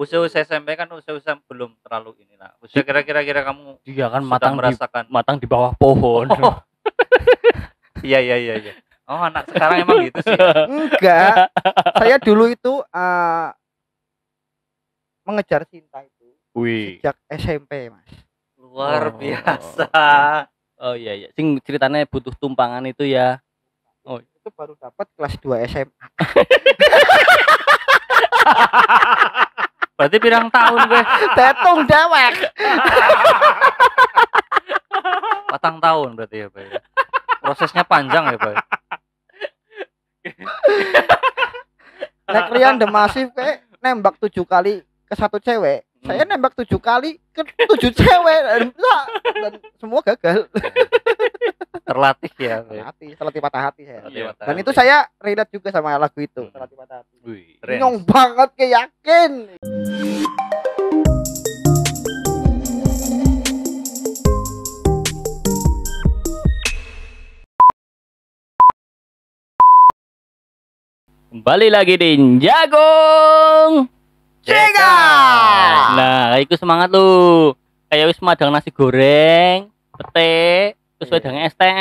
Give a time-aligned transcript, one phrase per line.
[0.00, 2.56] usia-usia SMP kan usia-usia belum terlalu inilah.
[2.58, 6.32] Usia kira-kira kira kamu Dia kan matang di merasakan matang di bawah pohon.
[6.32, 6.56] Oh.
[8.00, 8.72] Iya iya iya iya.
[9.04, 10.32] Oh, anak sekarang emang gitu sih.
[10.32, 10.64] ya?
[10.72, 11.52] Enggak.
[11.92, 13.48] saya dulu itu eh,
[15.20, 16.96] mengejar cinta itu Wih.
[16.96, 18.08] sejak SMP, Mas.
[18.56, 19.20] Luar Oh.
[19.20, 19.84] biasa.
[20.80, 21.28] Oh iya iya.
[21.36, 23.36] Sing ceritanya butuh tumpangan itu ya.
[24.00, 24.16] Oh.
[24.16, 26.06] Itu baru dapat kelas 2 SMA.
[30.00, 31.02] Berarti pirang tahun gue?
[31.36, 32.34] Tetung dewek.
[35.52, 36.62] Patang tahun berarti ya, Pak.
[36.64, 36.80] ya?
[37.44, 38.56] Prosesnya panjang ya, Pak.
[42.32, 45.84] Nek Rian The Massive kayak nembak tujuh kali ke satu cewek.
[46.00, 48.72] Saya nembak tujuh kali ke tujuh cewek dan,
[49.36, 50.48] dan semua gagal.
[51.90, 52.82] Terlatih ya, Pak.
[52.86, 54.06] Hati, terlatih patah hati saya.
[54.06, 54.62] Terlatih patah Dan hati.
[54.62, 56.54] itu saya relate juga sama lagu itu, Hmm.
[56.54, 57.18] terlatih patah hati.
[57.66, 59.30] Nyong banget kayak yakin.
[71.30, 72.10] Kembali lagi di
[72.42, 73.86] Jagung.
[74.42, 74.94] Jega.
[75.94, 77.54] Nah, iku semangat lu.
[77.86, 81.14] Kayak wis madang nasi goreng, pete, terus Iya.
[81.16, 81.72] wedang es teh.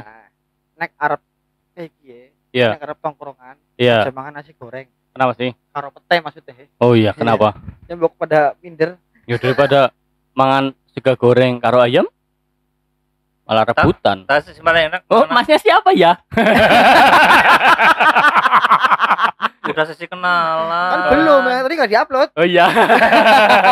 [0.00, 0.26] Nah,
[0.74, 1.20] nek arep
[1.74, 2.66] kayak gini, Iya.
[2.72, 4.02] nek arep tongkrongan, Iya.
[4.02, 5.50] bisa mangan nasi goreng Kenapa sih?
[5.68, 6.54] karo pete maksudnya.
[6.78, 7.54] Oh iya, kenapa?
[7.84, 8.96] Nyembok pada minder.
[9.24, 9.92] Ya daripada
[10.32, 12.04] mangan sega goreng karo ayam
[13.44, 14.24] malah rebutan.
[14.24, 15.00] Tas sih malah enak.
[15.06, 16.16] Oh, Mana- masnya siapa ya?
[19.68, 20.90] udah sesi kenalan.
[20.90, 22.28] Kan belum ya, tadi nggak diupload.
[22.34, 22.64] Oh iya.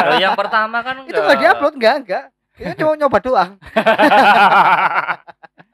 [0.06, 2.24] Loh, yang pertama kan Itu nggak diupload, enggak, enggak.
[2.56, 3.50] Itu cuma nyoba doang.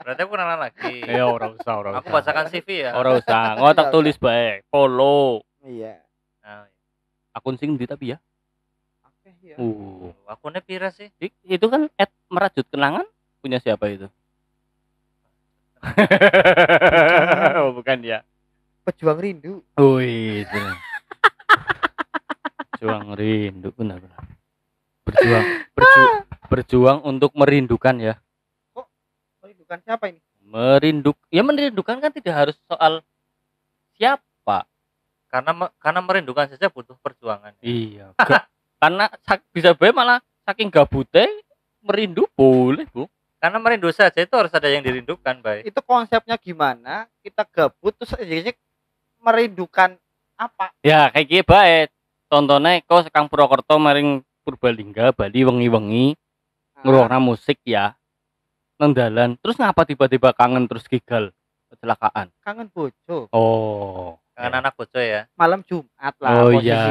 [0.03, 0.95] Berarti aku kenalan lagi.
[1.07, 2.91] Ya ora usah, ora Aku bacakan CV ya.
[2.99, 4.67] Ora usah, ngotak Iya, tulis baik.
[4.67, 6.03] Follow Iya.
[6.43, 6.67] Nah,
[7.31, 8.19] akun sing di tapi ya.
[9.07, 9.55] Oke, iya.
[9.63, 10.11] Uh.
[10.27, 11.07] akunnya pira sih?
[11.23, 13.07] I- Itu kan at merajut kenangan
[13.39, 14.11] punya siapa itu?
[17.63, 18.27] oh, bukan ya.
[18.83, 19.63] Pejuang rindu.
[19.79, 20.59] Wih, itu.
[22.75, 24.19] Berjuang rindu benar benar.
[25.07, 25.47] Berjuang
[25.79, 26.22] berju-
[26.53, 28.15] berjuang untuk merindukan ya.
[29.41, 30.21] Merindukan siapa ini?
[30.45, 33.01] Merinduk ya merindukan kan tidak harus soal
[33.97, 34.69] siapa.
[35.33, 37.57] Karena me- karena merindukan saja butuh perjuangan.
[37.65, 38.13] Iya.
[38.21, 38.45] Ga-
[38.85, 41.25] karena sak- bisa bae malah saking gabute
[41.81, 43.09] merindu boleh, Bu.
[43.41, 45.67] Karena merindu saja itu harus ada yang dirindukan, baik.
[45.67, 47.09] Itu konsepnya gimana?
[47.25, 48.53] Kita gabut terus jadinya
[49.25, 49.97] merindukan
[50.37, 50.71] apa?
[50.85, 51.89] Ya, kayak gitu bae.
[52.29, 56.22] Contohnya kok sekang Purwokerto maring Purbalingga, Bali wengi-wengi Nah,
[56.83, 57.95] ngrungokna musik ya.
[58.77, 59.35] Nang dalan.
[59.39, 61.31] Terus ngapa tiba-tiba kangen terus gigal
[61.69, 62.29] kecelakaan?
[62.41, 63.27] kangen bojo.
[63.31, 64.17] Oh.
[64.33, 65.21] Kangen anak bocah ya.
[65.35, 66.65] Malam Jumat lah Oh, posisine.
[66.65, 66.83] iya.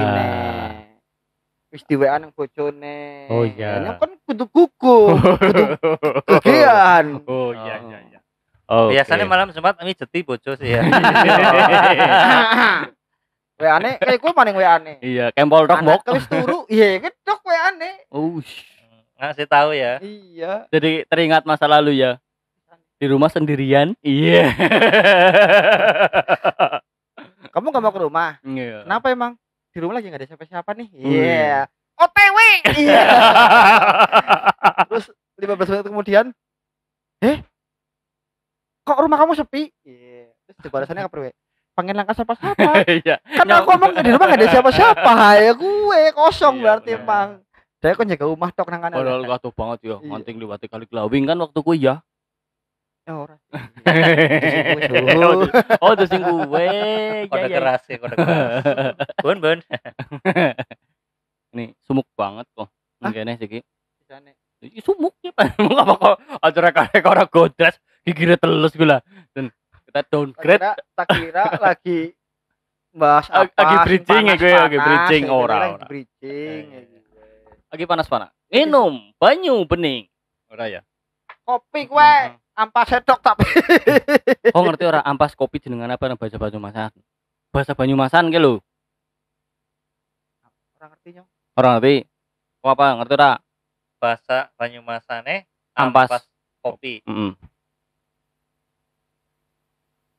[1.67, 3.27] Wis diwean nang bojone.
[3.27, 3.77] Oh, iya.
[3.77, 5.63] Ini kan kudu gugu, kudu
[6.39, 7.23] kegian.
[7.23, 8.19] Oh iya iya iya.
[8.67, 10.81] Oh, Biasanya malam Jumat ini jeti bojo sih ya.
[13.61, 14.93] Weane kayak gue maning weane.
[14.99, 16.01] Iya, kempol Anak mok.
[16.09, 18.09] wis turu, iya ketok weane.
[18.09, 18.41] Oh,
[19.21, 20.01] Ngasih tahu ya.
[20.01, 20.65] Iya.
[20.73, 22.17] jadi teringat masa lalu ya.
[22.97, 23.93] Di rumah sendirian.
[24.01, 24.49] Iya.
[27.53, 28.41] Kamu gak mau ke rumah?
[28.41, 28.81] Iya.
[28.81, 29.37] Kenapa emang?
[29.69, 30.89] Di rumah lagi gak ada siapa-siapa nih.
[30.97, 31.21] Iya.
[31.21, 31.61] iya.
[32.01, 32.37] OTW.
[32.81, 33.03] Iya.
[34.89, 35.05] Terus
[35.37, 36.25] 15 menit kemudian,
[37.21, 37.45] eh,
[38.81, 39.69] kok rumah kamu sepi?
[39.85, 40.33] Iya.
[40.49, 41.29] Terus di balasannya apa?
[41.77, 42.73] Pengen langkah siapa-siapa.
[43.05, 43.21] Iya.
[43.21, 45.13] kan aku ngomong di rumah gak ada siapa-siapa.
[45.37, 47.50] Ya gue kosong Iya, berarti bener.
[47.81, 48.97] Saya kok jaga rumah tok nang kanan.
[49.01, 50.05] Padahal katuh banget ya, Iya.
[50.05, 51.97] manting liwati kali kelawing kan waktu kuliah.
[53.01, 53.35] Ya ora.
[55.17, 55.41] oh,
[55.89, 56.65] oh, itu sing gue.
[57.25, 58.93] Kode keras ya, kode keras.
[59.25, 59.59] Bun, bun.
[61.57, 62.69] Nih, sumuk banget kok.
[63.01, 63.65] Mungkin sih.
[64.61, 65.57] Ih, sumuk ya Pak.
[65.57, 69.01] Apa kok acara karek ora godras gigire telus gula.
[69.33, 69.49] Dan
[69.89, 71.99] kita Tak downgrade kira, tak kira lagi
[72.93, 76.81] bahas apa lagi bridging ya gue, lagi panas-panas, bridging, ya, ora, lagi bridging Eh, ya
[76.85, 77.00] gue.
[77.71, 78.35] Lagi panas-panas.
[78.51, 80.11] Minum banyu bening.
[80.51, 80.83] Ora ya.
[81.47, 82.11] kopi gue
[82.53, 83.41] ampas sedok tapi
[84.55, 86.91] Oh ngerti ora ampas kopi jenengan apa nang bahasa Banyumasan?
[87.49, 88.59] Bahasa Banyumasan ke lho.
[90.77, 91.23] orang ngertinya
[91.55, 91.95] Ora ngerti.
[92.61, 93.31] Kok apa ngerti ora?
[93.97, 96.07] Bahasa Banyumasane Ampas.
[96.11, 96.23] ampas
[96.59, 96.99] kopi.
[97.07, 97.31] Heeh.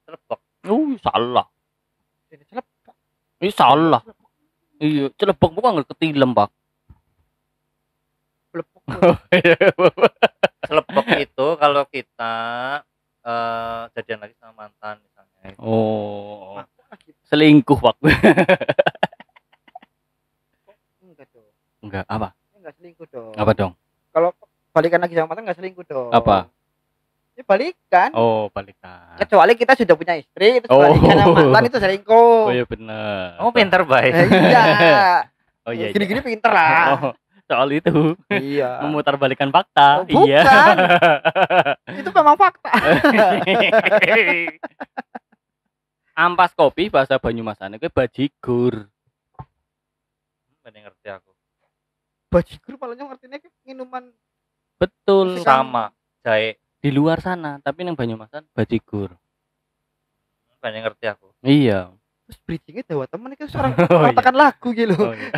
[0.08, 0.40] Celebek.
[0.62, 1.46] Uh, salah.
[2.32, 2.66] ini celep
[3.42, 4.02] Ini salah.
[4.82, 6.50] Iya, celebek bukan nggak ketilem, Pak.
[10.62, 12.34] Celebek itu kalau kita
[13.22, 15.54] eh jadian lagi sama mantan misalnya.
[15.58, 16.58] oh.
[17.24, 17.96] Selingkuh, Pak.
[21.02, 21.48] Enggak dong.
[21.80, 22.28] Enggak, apa?
[22.52, 23.32] Enggak selingkuh dong.
[23.34, 23.72] Apa dong?
[24.12, 24.30] Kalau
[24.70, 26.10] balikan lagi sama mantan enggak selingkuh dong.
[26.10, 26.48] Apa?
[27.32, 28.10] Ya balikan.
[28.12, 29.16] Oh, balikan.
[29.16, 30.84] Kecuali kita sudah punya istri, terus Oh.
[30.84, 32.44] balikan sama mantan itu selingkuh.
[32.44, 33.40] Oh iya bener.
[33.40, 34.12] Kamu pinter baik.
[34.12, 34.64] Eh, iya.
[35.62, 35.88] Oh iya.
[35.88, 35.94] iya.
[35.96, 36.76] Gini-gini pinter lah.
[36.92, 37.12] Oh,
[37.52, 38.80] soal itu Iya.
[38.88, 40.00] memutar balikan fakta.
[40.00, 40.24] Oh, bukan.
[40.24, 40.44] Iya.
[42.00, 42.72] Itu memang fakta.
[46.12, 48.84] Ampas kopi bahasa Banyumasan itu bajigur.
[50.62, 51.32] Ini ngerti aku.
[52.32, 54.12] Bajigur ngertinya kayak minuman
[54.76, 55.40] Betul.
[55.40, 55.92] Sama.
[56.20, 56.60] Jahe.
[56.82, 59.14] Di luar sana, tapi yang Banyumasan bajigur.
[60.60, 61.32] Banyak ngerti aku.
[61.42, 61.94] Iya.
[62.32, 64.32] Terus bridgingnya Dewa temen itu seorang Oh, iya.
[64.32, 64.96] lagu gitu.
[64.96, 65.28] Oh, iya.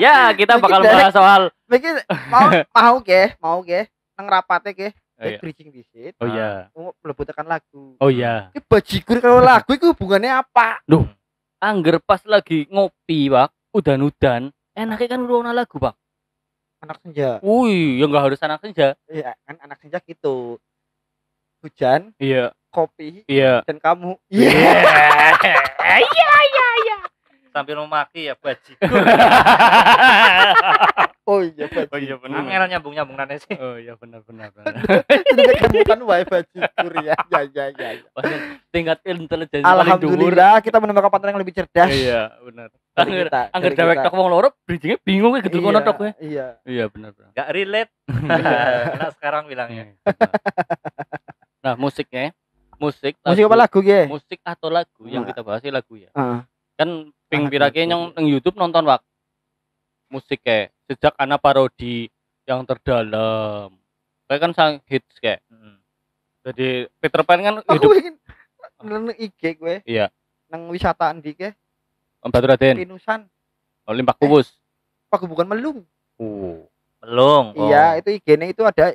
[0.08, 2.00] ya, kita bakal bahas soal Mungkin
[2.32, 2.48] mau
[2.80, 3.84] mau ke, mau ke
[4.16, 4.88] nang rapate ke,
[5.20, 5.36] Oh, iya.
[5.36, 6.16] bridging visit.
[6.24, 6.72] Oh iya.
[6.72, 8.00] Mau mlebu tekan lagu.
[8.00, 8.48] Oh iya.
[8.56, 10.80] Ini bajigur kalau lagu itu hubungannya apa?
[11.60, 15.94] Angger pas lagi ngopi, Pak, udan-udan, enaknya kan ngrungokno lagu, Pak.
[16.86, 17.42] Anak senja.
[17.42, 18.94] Wih, ya enggak harus anak senja.
[19.10, 20.62] Iya, kan anak senja gitu.
[21.66, 23.64] Hujan, Iya, kopi, iya.
[23.64, 24.20] dan kamu.
[24.28, 24.52] Iya,
[25.98, 26.96] iya, iya.
[27.52, 28.76] Sambil memaki ya baji.
[31.28, 31.92] Oh iya, bajigur.
[31.92, 32.40] Oh iya benar.
[32.40, 33.52] Angel nyambung nyambung nane sih.
[33.60, 34.48] Oh iya benar benar.
[34.48, 34.80] benar.
[35.28, 37.14] Itu kan bukan wae bajigur ya.
[37.28, 37.88] Ya ya ya.
[38.00, 38.36] ya.
[38.72, 40.16] Tingkat intelijensi paling dhuwur.
[40.16, 41.92] Alhamdulillah kita menemukan partner yang lebih cerdas.
[41.92, 42.72] Iya, benar.
[42.96, 46.10] Angger angger dewek tok wong loro, bridgingnya bingung kayak Iya, ngono tok kowe.
[46.16, 46.46] Iya.
[46.64, 47.30] Iya, benar benar.
[47.36, 47.92] Gak relate.
[49.04, 49.84] nah sekarang bilangnya.
[49.92, 49.94] Iya.
[51.60, 52.32] Nah, musiknya
[52.78, 54.06] musik Musik apa lagu ya?
[54.06, 55.28] musik atau lagu yang Nah.
[55.28, 56.40] kita bahas sih lagu ya Heeh.
[56.74, 56.88] kan
[57.26, 57.90] ping Lagu, pirake lagu.
[57.90, 59.02] yang nang YouTube nonton wak
[60.08, 62.08] musik kayak sejak anak parodi
[62.44, 63.76] yang terdalam
[64.24, 65.76] kayak kan sang hits kayak Hmm.
[66.42, 68.16] jadi Peter Pan kan Aku hidup ingin
[68.80, 69.82] nang IG gue.
[69.82, 70.06] Iya.
[70.46, 71.50] Nang wisata endi ke?
[72.20, 73.26] Batu Raden Pinusan.
[73.84, 74.54] oh, limpak kubus
[75.06, 75.82] Apa bukan melung?
[76.16, 76.62] oh
[76.98, 77.54] Melung.
[77.54, 78.90] Iya, itu IG-nya itu ada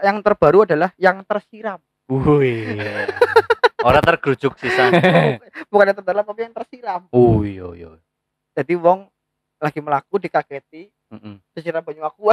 [0.00, 1.76] yang terbaru adalah yang tersiram.
[2.06, 2.78] Wih
[3.80, 4.88] Orang tergerujuk sisa.
[5.70, 7.04] Bukan yang terdalam tapi yang tersiram.
[7.10, 7.90] oh iya iya
[8.54, 9.12] Jadi wong
[9.58, 11.36] lagi melaku dikageti Mm-mm.
[11.52, 12.32] disiram banyu aqua.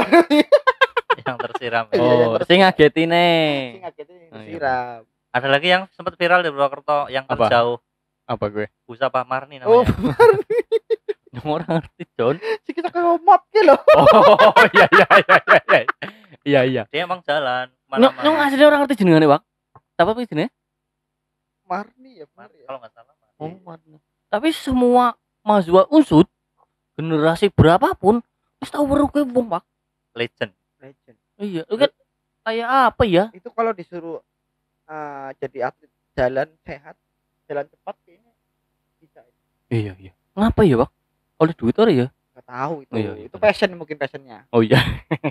[1.22, 1.84] yang tersiram.
[1.86, 2.48] Iya, yang oh tersiram.
[2.48, 3.26] sing ngagetine
[3.70, 4.44] Sing ngageti yang Oh, iya.
[4.48, 5.00] tersiram.
[5.30, 7.36] Ada lagi yang sempat viral di Purwokerto yang Apa?
[7.46, 7.76] terjauh.
[8.22, 10.14] apa gue Busa Pak Marni Oh, namanya.
[11.32, 13.72] Yang orang ngerti John si kita kayak map ki lho.
[13.74, 15.80] oh iya iya iya iya
[16.42, 18.20] iya iya Dia emang jalan nyong mana-mana.
[18.20, 19.40] nyong asli orang ngerti jenengane wak
[19.96, 20.50] apa sih jenenge
[21.62, 22.66] Marni ya, benar Mar- ya.
[22.68, 23.14] Kalau nggak salah.
[23.16, 23.40] Marni.
[23.40, 23.98] Oh, Marni.
[24.28, 25.04] Tapi semua
[25.40, 26.26] mahasiswa unsud
[26.92, 28.20] generasi berapapun
[28.60, 29.62] wis tau weruh kowe wong, Pak.
[30.12, 30.52] Legend.
[30.82, 31.16] Legend.
[31.40, 31.90] Iya, lu kan
[32.44, 33.24] kayak apa ya?
[33.32, 34.20] Itu kalau disuruh
[34.86, 36.94] eh, jadi atlet jalan sehat,
[37.48, 38.32] jalan cepat kayaknya
[39.00, 39.20] bisa.
[39.72, 40.12] Iya, iya.
[40.36, 40.90] Ngapa ya, Pak?
[41.40, 42.06] Oleh duit ora ya?
[42.36, 42.92] Gak tahu itu.
[42.92, 44.44] Iya, iya, itu passion mungkin passionnya.
[44.52, 44.76] Oh iya.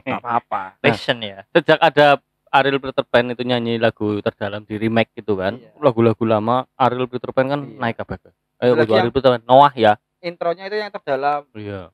[0.02, 0.82] Gak apa-apa.
[0.82, 1.46] Passion ya.
[1.54, 2.18] Sejak ada
[2.52, 5.56] Ariel Peter Pan itu nyanyi lagu terdalam di remake gitu kan.
[5.56, 5.72] Iya.
[5.80, 7.80] Lagu-lagu lama Ariel Peter Pan kan Iya.
[7.80, 8.30] naik apa ke?
[8.60, 9.42] Ayo Lagi lagu Ariel Peter Pan.
[9.48, 9.96] Noah ya.
[10.20, 11.90] Intronya itu yang terdalam, Iya.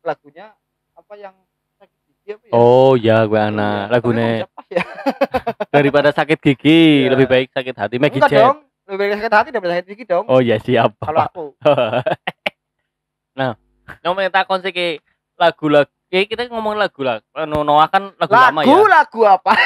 [0.00, 0.56] lagunya
[0.96, 1.36] apa yang
[1.76, 2.52] sakit gigi apa ya?
[2.56, 3.76] Oh iya, gue Iya, anak.
[3.76, 4.84] tapi Lagune kok bisa pas ya?
[5.76, 7.10] daripada sakit gigi, Iya.
[7.12, 7.96] lebih baik sakit hati.
[8.00, 8.40] Maggie Enggak Jet.
[8.40, 8.58] dong.
[8.88, 10.24] Lebih baik sakit hati daripada sakit gigi dong.
[10.24, 10.96] Oh iya siap.
[10.96, 11.44] Kalau aku.
[13.38, 13.60] nah,
[14.00, 15.04] yang minta konsi ke
[15.36, 17.22] lagu-lagu ya kita ngomong lagu lah.
[17.32, 18.88] Anu Noah kan lagu, lama Lagu ya.
[18.90, 19.52] lagu apa?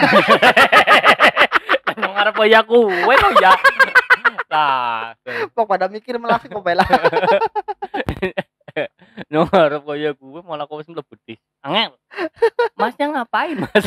[1.94, 3.52] Yang ngarep ya kuwe lo ya.
[4.50, 5.14] Lah,
[5.50, 6.82] Kok pada mikir malah sih kok bela.
[9.32, 11.38] yang ngarep ya kuwe malah kok wis mlebu dis.
[11.62, 11.94] Angel.
[12.74, 13.84] Masnya ngapain, Mas?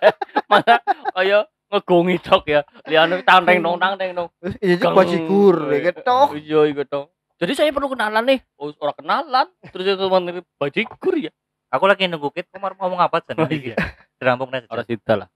[0.52, 0.84] Masa
[1.16, 2.60] kaya ngegongi tok ya.
[2.84, 4.28] Liane tanteng dong tanteng dong.
[4.60, 6.18] Iya juga bajigur ya gitu.
[6.36, 7.08] Iya, iya dong.
[7.36, 8.40] Jadi saya perlu kenalan nih.
[8.56, 9.46] Oh, orang kenalan.
[9.68, 11.32] Terus itu teman bajigur ya.
[11.66, 13.42] Aku lagi nunggu kit, kamu mau ngomong apa Jan?
[13.42, 13.74] Oh, iya.
[14.16, 14.70] Dirampung nih.
[14.70, 15.28] Orang sida lah.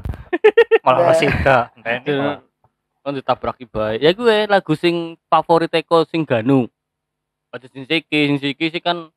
[0.84, 1.16] Malah Nah.
[1.76, 2.38] ini Jadi, malah.
[3.00, 3.96] kan ditabrak bae.
[3.98, 6.68] Ya gue lagu sing favorit eko sing Ganu.
[7.50, 9.08] Aja sing siki, sing siki sih kan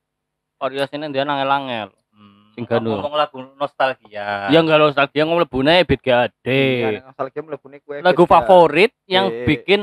[0.57, 1.91] variasinya dia nangel-angel.
[2.15, 2.95] Hmm, Sing Ganu.
[2.97, 4.47] Ngomong lagu nostalgia.
[4.47, 6.63] Ya enggak nostalgia ngomong lebune beat gade.
[6.99, 7.43] Iya, nostalgia
[7.83, 7.99] kue.
[7.99, 9.45] Lagu favorit yang Iya.
[9.45, 9.81] bikin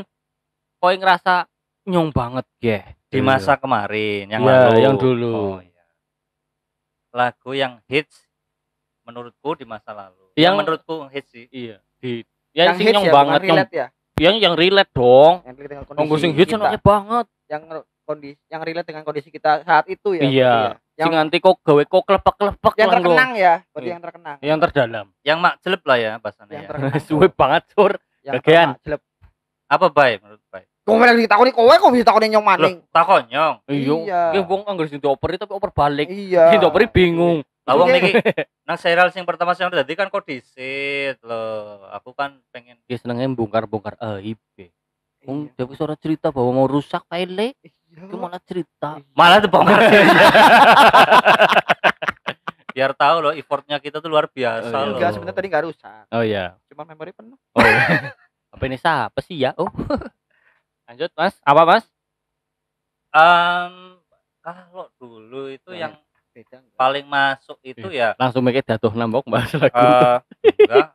[0.81, 1.45] kowe ngerasa
[1.85, 2.81] nyong banget ya.
[3.11, 4.79] Di masa kemarin yang Iya, lalu.
[4.79, 5.35] yang dulu.
[5.35, 5.85] Oh, iya.
[7.11, 8.31] Lagu yang hits
[9.03, 10.31] menurutku di masa lalu.
[10.33, 11.47] Yang- Yang, menurutku hits sih.
[11.51, 12.23] Iya, di
[12.55, 13.87] ya yang sing hits nyong ya, bukan banget relate ya.
[14.23, 15.35] yang yang relate dong.
[15.43, 17.27] Yang relate dengan kondisi sing hits banget.
[17.51, 17.63] Yang
[18.07, 20.23] kondisi yang relate dengan kondisi kita saat itu ya.
[20.23, 20.55] Iya.
[20.95, 21.03] ya.
[21.03, 23.11] Sing nganti kok gawe kok klepek-klepek Yang lah, Nggo.
[23.11, 23.91] terkenang ya, berarti Iya.
[23.91, 24.37] yang terkenang.
[24.39, 25.07] Yang terdalam.
[25.27, 26.53] Yang mak jelek lah ya bahasanya.
[26.55, 26.69] Yang ya.
[26.71, 26.93] terkenang.
[27.11, 27.93] Suwe banget sur.
[28.23, 28.71] Yang.
[29.67, 30.70] Apa baik menurut baik?
[30.81, 32.77] Kowe lagi ditakoni kowe kok bisa takoni nyong maning.
[32.81, 33.55] Loh, takon nyong.
[33.69, 33.95] Iya.
[34.01, 34.23] Iya.
[34.35, 36.09] Ya wong anggere sing dioper tapi oper balik.
[36.09, 36.51] Iya.
[36.51, 37.45] Sing dioper bingung.
[37.63, 37.97] Lah wong Iya.
[38.01, 38.11] niki
[38.65, 41.85] nang serial sing pertama sing dadi kan kok disit loh.
[41.93, 44.41] Aku kan pengen Dia senengnya bongkar-bongkar aib.
[45.23, 45.53] Wong Iya.
[45.55, 48.09] dia wis ora cerita bahwa mau rusak file, Iya.
[48.09, 48.99] itu malah cerita.
[49.13, 49.81] malah tuh bongkar.
[52.71, 54.87] Biar tahu loh effortnya kita tuh luar biasa Oh, iya.
[54.87, 54.95] loh.
[54.97, 56.05] Enggak sebenarnya tadi enggak rusak.
[56.09, 56.45] Oh iya.
[56.67, 57.37] Cuma memori penuh.
[57.53, 57.61] Oh.
[57.61, 58.15] iya.
[58.55, 59.53] Apa ini siapa sih ya?
[59.55, 59.71] Oh.
[60.91, 61.35] Lanjut, Mas.
[61.41, 61.85] Apa, Mas?
[63.11, 63.75] Em,
[64.41, 65.79] kalau dulu itu Banyak.
[65.81, 65.95] yang
[66.31, 66.79] Beda enggak?
[66.79, 69.75] paling masuk itu ya Langsung mikir jatuh nambok bahas lagu.
[69.75, 70.19] eh
[70.63, 70.89] enggak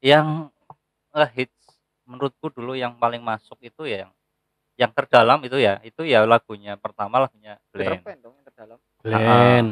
[0.00, 0.26] yang
[1.28, 1.58] hits
[2.02, 4.12] menurutku dulu yang paling masuk itu ya yang
[4.78, 8.78] yang terdalam itu ya itu ya lagunya pertama lagunya Glenn Pan dong yang terdalam.
[9.02, 9.66] Glenn.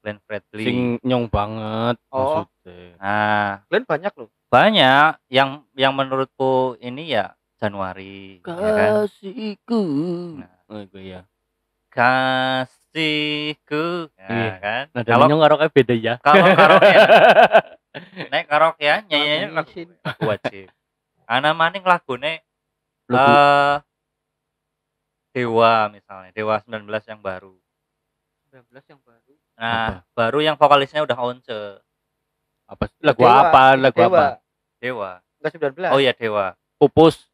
[0.00, 2.48] Glenn Fredly Sing nyong banget Oh.
[2.48, 2.96] maksudnya.
[2.96, 4.32] nah Glenn banyak loh.
[4.48, 8.88] banyak yang yang menurutku ini ya Januari ya kan?
[9.04, 9.82] Kasihku.
[10.40, 10.50] Nah.
[10.66, 11.20] Oh, itu ya.
[11.90, 14.52] kasihku ya Iya.
[14.58, 15.26] kan Nah, kalau
[15.58, 16.14] kayak beda ya.
[16.20, 16.94] kalau karaoke
[18.30, 19.48] naik karaoke ya nyanyinya
[20.00, 20.70] Lagu wajib
[21.26, 22.46] ana maning lagune
[23.06, 23.74] Lagu eh
[25.30, 27.54] Dewa misalnya Dewa 19 yang baru
[28.50, 29.34] 19 yang baru.
[29.54, 31.50] nah baru yang vokalisnya udah Once
[32.64, 32.86] apa?
[33.00, 33.34] Lagu Dewa.
[33.44, 33.62] apa?
[33.74, 34.06] Lagu Dewa.
[34.08, 34.26] apa?
[34.78, 35.90] Dewa Enggak 19.
[35.90, 37.28] oh iya Dewa Pupus,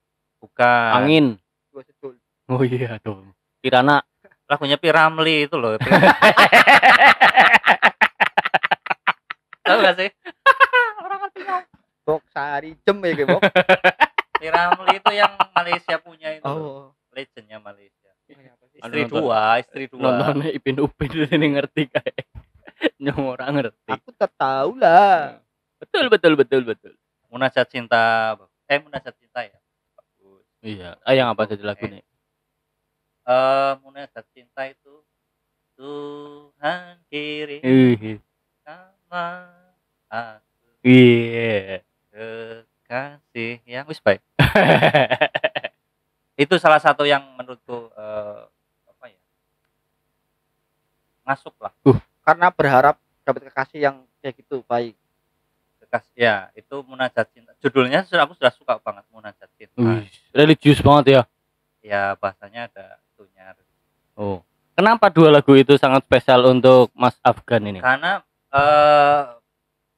[0.46, 1.26] bukan angin.
[1.68, 2.14] Gua sedul.
[2.46, 3.34] Oh iya dong.
[3.60, 4.00] Kirana.
[4.46, 5.74] lagunya Piramli itu loh
[9.66, 10.10] tahu gak sih
[12.06, 13.42] Bok sari jem ya kayak bok.
[14.38, 16.94] Piramli itu yang Malaysia punya itu Oh.
[17.10, 18.06] legendnya Malaysia
[18.78, 19.18] istri nonton.
[19.18, 22.22] dua istri dua Nontonnya Ipin Upin ini ngerti kayak.
[23.02, 23.90] Nyong orang ngerti.
[23.90, 25.42] Aku tak tahu lah.
[25.82, 26.94] Betul betul betul betul.
[27.26, 28.38] Munajat cinta
[28.70, 29.25] eh Munajat cinta
[30.66, 30.98] Iya.
[31.06, 32.02] Ah yang apa jadi lagu nih?
[33.26, 35.02] eh Munajat cinta itu
[35.78, 38.18] Tuhan kirim Ih.
[38.62, 39.50] sama
[40.10, 41.82] aku Iya.
[42.14, 44.22] kekasih yang wis baik
[46.42, 48.42] itu salah satu yang menurutku eh,
[48.86, 49.20] apa ya
[51.26, 51.74] masuk lah
[52.22, 54.98] Karena berharap dapat kekasih yang kayak gitu baik.
[55.86, 60.82] Kekasih ya itu munajat cinta judulnya sudah aku sudah suka banget munajat cinta Wih, religius
[60.82, 61.22] banget ya.
[61.80, 63.54] ya bahasanya ada itunya
[64.16, 64.40] Oh.
[64.72, 67.80] Kenapa dua lagu itu sangat spesial untuk Mas Afgan ini?
[67.80, 69.22] karena eh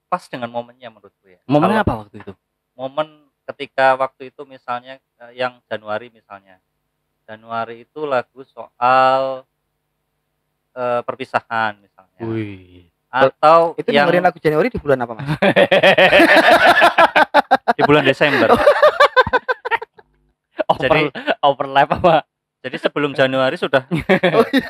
[0.06, 2.32] pas dengan momennya menurutku ya Momennya apa waktu itu?
[2.74, 3.08] momen
[3.44, 6.58] ketika waktu itu misalnya eh, yang Januari misalnya
[7.24, 9.46] Januari itu lagu soal
[10.74, 12.90] eh, perpisahan misalnya Wih.
[13.08, 15.28] Atau Itu yang dengerin lagu Januari di bulan apa, Mas?
[17.72, 18.52] di bulan Desember
[20.68, 21.10] Over, Jadi-
[21.40, 22.16] overlap apa?
[22.58, 23.86] jadi sebelum Januari sudah
[24.36, 24.68] oh, iya.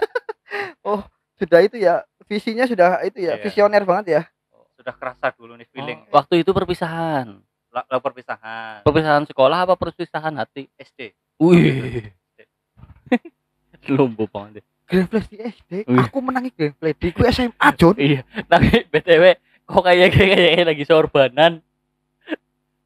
[0.82, 1.00] oh,
[1.34, 2.04] sudah itu ya.
[2.22, 3.42] Visinya sudah itu ya, Iya.
[3.42, 4.22] visioner banget ya.
[4.74, 7.40] sudah kerasa dulu nih feeling Oh, waktu itu perpisahan.
[7.68, 10.68] La- lagu perpisahan Perpisahan sekolah apa perpisahan hati?
[10.72, 12.12] SD Wih.
[13.88, 14.62] Lumpuh banget.
[14.88, 15.04] Ya.
[15.04, 16.00] Grand Flash di SD, Wih.
[16.00, 17.94] aku menangi Grand Flash di ku SMA, Jon.
[18.00, 19.24] Iya, tapi BTW
[19.62, 21.52] kok kayak kayak, kayak lagi sorbanan.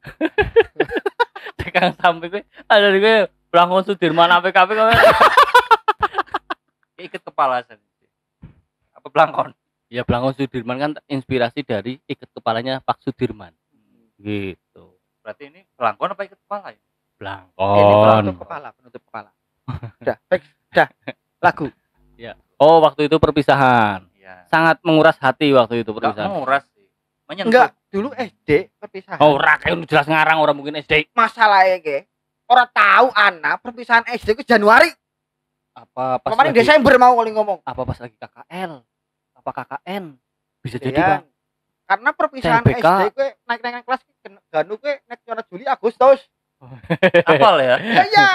[1.55, 3.17] Tekan sampai gue ada di gue
[3.47, 4.89] Belangkon Sudirman APKP kau
[6.99, 8.07] ikat kepala sendiri
[8.91, 9.51] apa belangkon
[9.87, 13.53] Ya Belangkon Sudirman kan inspirasi dari ikat kepalanya Pak Sudirman.
[14.17, 14.91] Gitu.
[15.21, 16.83] berarti ini belangkon apa ikat kepala ya Ini
[17.15, 18.19] Belangkon.
[18.19, 19.29] penutup kepala, penutup kepala.
[20.01, 20.43] Udah, baik,
[20.75, 20.87] udah.
[22.15, 22.41] Lagu.
[22.55, 24.05] Oh, waktu itu perpisahan.
[24.13, 26.31] iya Sangat menguras hati waktu itu Enggak perpisahan.
[26.31, 26.85] nguras sih
[27.23, 29.19] menyentuh Enggak, dulu SD perpisahan.
[29.19, 31.11] Oh, rak yang jelas ngarang orang mungkin SD.
[31.11, 31.97] masalahnya ke
[32.45, 34.91] orang tahu anak perpisahan SD ke Januari
[35.71, 38.71] Apa pas kemarin lagi, Desember mau kali ngomong apa pas lagi KKL?
[39.33, 40.03] Apa KKN?
[40.61, 41.07] Bisa jadi, Iya.
[41.09, 41.25] Bang.
[41.83, 42.77] karena perpisahan CLBK.
[42.79, 44.13] SD ke naik naik kelas ke
[44.47, 46.21] ganu ke naik Juli Agustus
[47.23, 48.29] apal ya ya ya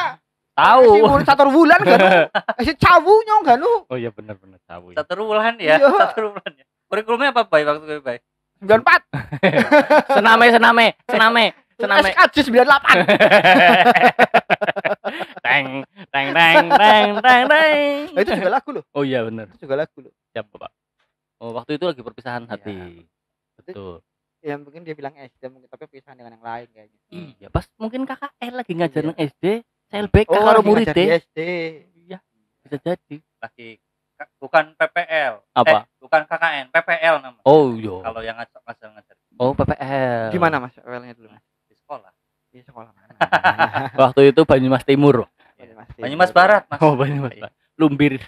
[0.59, 0.85] Tahu.
[0.99, 2.07] Umur satu bulan ganu
[2.59, 4.97] masih cawu nyong ganu Oh iya benar benar tahu ya.
[4.99, 5.87] satu bulan ya Iya.
[5.87, 6.65] satu bulan ya.
[6.85, 8.21] Kurikulumnya apa baik waktu itu baik
[8.59, 9.03] sembilan empat.
[10.19, 12.11] Sename sename sename sename.
[12.11, 12.97] SKJ sembilan delapan.
[15.41, 15.67] Teng
[16.11, 17.87] teng teng teng teng teng.
[18.13, 20.71] Nah, itu juga lagu loh oh iya benar itu juga lagu loh siap pak
[21.39, 22.51] oh waktu itu lagi perpisahan Iya.
[22.51, 22.77] hati.
[23.57, 24.03] Betul.
[24.39, 28.05] ya mungkin dia bilang SD mungkin tapi perpisahan dengan yang lain kayaknya iya pas mungkin
[28.05, 29.09] KKL lagi ngajar Iya.
[29.09, 29.45] nang SD
[29.89, 31.39] CLBK oh di murid SD
[32.09, 32.19] iya
[32.65, 33.81] bisa jadi lagi
[34.21, 35.69] ka- bukan PPL Apa?
[35.69, 40.39] eh, bukan KKN PPL namanya oh iya kalau yang ngajar ngajar ngajar oh PPL di
[40.39, 42.13] mana mas awalnya dulu mas di sekolah
[42.53, 43.09] di sekolah mana
[44.03, 45.27] Waktu itu Banyumas Timur.
[45.99, 46.79] Banyumas Barat, Mas.
[46.79, 47.55] Oh, Banyumas Barat.
[47.79, 48.23] Lumbir.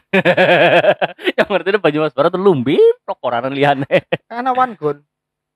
[1.38, 4.06] yang ngerti Banyumas Barat tuh lumbir rokoran liane.
[4.26, 5.02] Karena gun.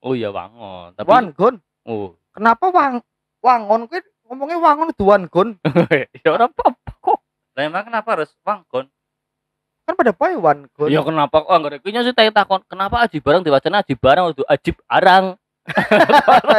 [0.05, 1.59] Oh iya wangon, tapi gun.
[1.89, 2.15] oh.
[2.35, 3.01] Kenapa wang
[3.41, 5.49] wangon kuwi ngomongnya wangon itu one gun?
[6.25, 7.19] ya ora apa-apa kok.
[7.55, 8.89] Lah emang kenapa harus wanggon?
[9.85, 10.89] Kan pada poe one gun.
[10.89, 14.45] Ya kenapa kok anggere kuwi sih tak takon, kenapa aji barang diwacana aji barang waktu
[14.49, 15.37] ajib arang.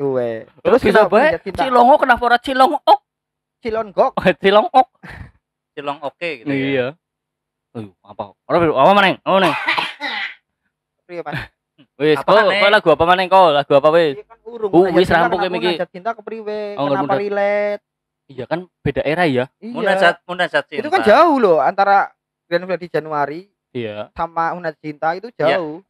[0.00, 0.48] Iya iya.
[0.64, 1.60] Terus bisa kenapa bae punya cinta?
[1.68, 3.00] Cilongo kenapa ora Cilongok?
[3.60, 4.12] Cilon gok.
[4.40, 4.88] Cilongok.
[5.76, 6.56] Cilong oke gitu ya.
[6.56, 6.86] Iya.
[7.76, 8.34] Ayo, apa?
[8.48, 9.16] Ora apa maneng?
[9.28, 9.52] Oh, neng.
[11.04, 11.22] Priye?
[11.96, 13.48] Wis, Apa, kok kok lagu apa maneng kok?
[13.52, 14.14] Lagu apa wis?
[14.16, 14.36] Iya kan.
[14.42, 15.66] Oh, Munajat wis cinta, rampung ya, Miki.
[15.70, 16.60] Munajat cinta ke priwe?
[16.76, 17.20] Oh, Kenapa munajat.
[17.20, 17.82] relate?
[18.26, 19.44] Iya kan beda era ya?
[19.58, 19.72] Iya.
[19.74, 20.80] Munajat munajat cinta.
[20.82, 22.10] Itu kan jauh loh antara
[22.46, 24.10] Grand Freddy Januari Iya.
[24.12, 25.58] sama Munajat cinta itu Iya.
[25.58, 25.82] jauh.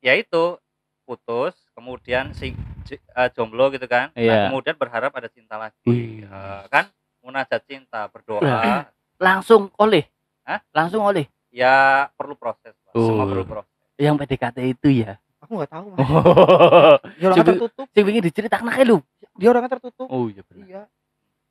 [0.00, 0.56] Ya itu
[1.04, 2.56] putus, kemudian si
[2.90, 4.10] eh, jomblo gitu kan.
[4.12, 4.36] Nah, Iya.
[4.48, 5.76] kemudian berharap ada cinta lagi.
[5.84, 6.24] Wih.
[6.24, 6.88] Eh, kan
[7.20, 8.88] munajat cinta, berdoa.
[9.20, 10.08] Langsung oleh.
[10.42, 10.58] Hah?
[10.72, 11.28] Langsung oleh.
[11.50, 12.94] ya perlu proses, Pak.
[12.94, 13.74] Semua perlu proses.
[14.00, 15.20] Yang PDKT itu ya.
[15.44, 15.98] Aku nggak tahu, Mas.
[16.00, 16.96] Oh.
[17.20, 17.86] Dia orangnya Coba- tertutup.
[17.92, 18.98] Sing wingi diceritakan aja lu.
[19.36, 20.08] Dia orangnya tertutup.
[20.08, 20.64] Oh iya benar.
[20.64, 20.82] Iya.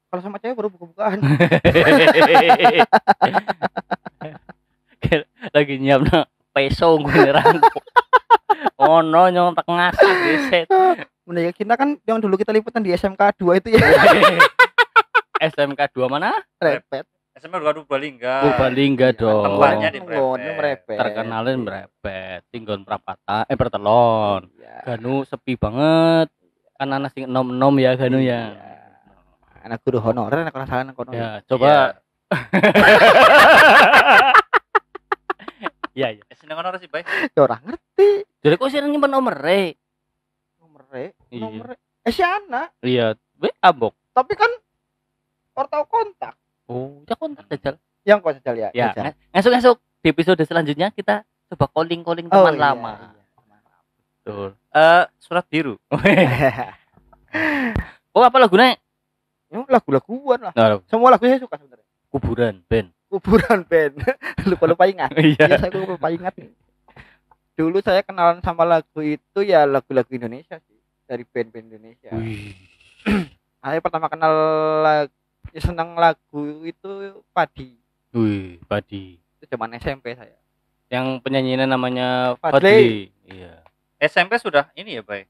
[0.09, 1.21] Kalau sama cewek baru buka-bukaan.
[5.53, 7.83] Lagi nyiapna peso gue rangkuk.
[8.75, 10.67] Oh no nyontek ngasak geset.
[11.23, 13.79] Munajat cinta kan yang dulu kita liputan di SMK 2 itu ya.
[15.53, 16.33] SMK 2 mana?
[16.57, 17.05] Repet.
[17.39, 18.35] SMA Dua Purbalingga.
[18.43, 19.43] Purbalingga Iya, dong.
[19.47, 20.97] tempatnya di merepet.
[20.99, 24.51] Terkenalin merepet, tinggon prapata, eh pertelon.
[24.59, 24.75] Iya.
[24.85, 26.27] Ganu sepi banget.
[26.75, 28.51] Kan anak sing enom-enom ya Ganu ya.
[28.51, 28.77] Iya.
[29.59, 31.11] Anak guru honorer anak kelas anak kono.
[31.11, 31.99] Ya, coba
[35.91, 36.23] ya ya.
[36.23, 37.03] Eh, seneng honor sih, Bay.
[37.35, 38.23] Ya orang ngerti.
[38.39, 39.75] Jadi kok sih nyimpen nomor re?
[40.59, 41.43] Nomor re, Iya.
[41.43, 41.75] nomor re.
[42.03, 43.91] Eh si anak, Iya, we abok.
[44.11, 44.47] tapi kan.
[48.03, 48.69] Yang kok jajal ya.
[48.73, 48.89] Ya,
[49.33, 52.91] ngesuk di episode selanjutnya kita coba calling calling Oh, teman iya, lama.
[52.95, 53.09] iya.
[54.19, 54.49] Betul.
[54.69, 55.75] Eh, surat biru.
[58.09, 58.73] Oh, apa lagunya?
[59.49, 60.53] Ya, lagu-laguan lah.
[60.57, 61.85] Nah, Semua lagu saya suka sebenarnya.
[62.09, 62.89] kuburan band.
[63.05, 63.93] Kuburan band.
[64.49, 65.13] Lupa-lupa ingat.
[65.13, 65.45] Iya.
[65.45, 66.33] Iya, saya lupa ingat.
[67.53, 70.77] Dulu saya kenalan sama lagu itu ya lagu-lagu Indonesia sih.
[71.05, 72.09] Dari band-band Indonesia.
[72.17, 72.57] Wih.
[73.59, 74.31] Saya pertama kenal
[74.79, 75.11] lagu,
[75.57, 77.73] senang lagu itu Padi.
[78.13, 79.17] Wih, Padi.
[79.39, 80.37] Itu zaman SMP saya.
[80.89, 82.53] Yang penyanyinya namanya Fadli.
[82.53, 82.85] Fadli.
[83.29, 83.61] Iya.
[83.99, 85.25] SMP sudah ini ya, Bay.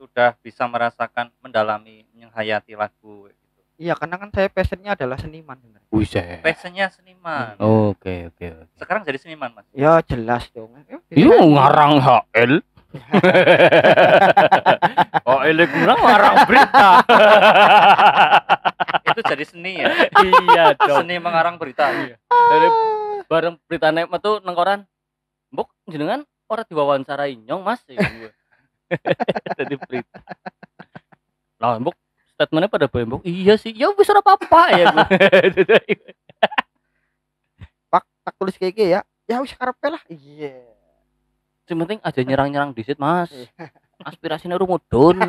[0.00, 3.36] Sudah bisa merasakan mendalami menghayati lagu gitu.
[3.80, 5.56] Iya, karena kan saya passionnya adalah seniman.
[5.92, 6.06] Wih.
[6.44, 7.56] Passionnya seniman.
[7.58, 8.76] Oke, oke, oke.
[8.78, 9.66] Sekarang jadi seniman, Mas.
[9.74, 10.72] Ya jelas dong.
[11.10, 12.62] Iya ngarang HL.
[15.30, 16.88] oh, ele kurang ngarang berita.
[19.06, 19.88] Itu jadi seni ya.
[20.22, 21.04] iya dong.
[21.04, 21.90] Seni mengarang berita.
[22.28, 22.68] Dari
[23.30, 24.80] bareng berita naik metu nang koran.
[25.50, 27.82] Mbok jenengan ora diwawancarai nyong, Mas.
[27.86, 28.30] Ya, gue.
[29.58, 30.18] Jadi berita.
[31.62, 31.94] Lah, mbok
[32.34, 33.22] statementnya pada bae mbok.
[33.22, 33.70] Iya sih.
[33.74, 35.06] Ya wis ora apa-apa ya gue.
[37.90, 39.00] Pak, tak tulis kayak gini ya.
[39.30, 40.02] Ya wis karepe lah.
[40.10, 40.66] Iya.
[41.70, 43.30] Yang penting aja nyerang-nyerang disit, Mas.
[43.30, 43.70] Iya.
[44.02, 45.22] Aspirasinya rumudun.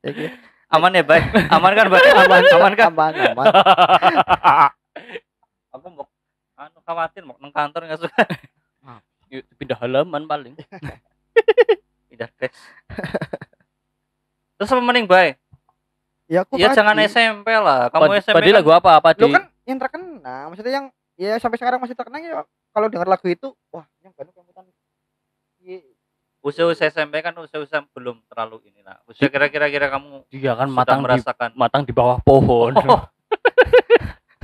[0.00, 0.32] Ya, gitu.
[0.74, 1.18] Aman ya, Bay?
[1.54, 2.00] Aman kan, Bay?
[2.14, 2.86] Aman, aman kan?
[2.88, 3.46] Aman, aman.
[5.70, 6.06] Aku mau
[6.54, 8.20] anu khawatir mau nang kantor nggak suka
[9.30, 10.58] Yuk, pindah halaman paling.
[12.06, 12.58] pindah desk.
[14.56, 15.38] Terus apa mending, Bay?
[16.26, 16.76] Ya aku Ya Padi.
[16.76, 17.86] jangan SMP lah.
[17.88, 18.90] Kamu Pad- SMP Padi kan lagu apa?
[18.98, 19.32] Apa Lu di?
[19.32, 23.50] kan yang terkenal, maksudnya yang ya sampai sekarang masih terkenal ya kalau dengar lagu itu,
[23.70, 24.66] wah, yang baru kemutan.
[26.40, 26.42] Iya.
[26.42, 28.96] usia-usia SMP kan usia-usia belum terlalu ini lah.
[29.04, 32.74] Usia kira-kira kira kamu Dia kan sudah matang di merasakan matang di bawah pohon.
[32.80, 33.04] Oh.